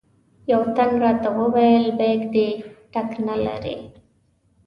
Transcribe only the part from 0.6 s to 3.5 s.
تن راته وویل بیک دې ټګ نه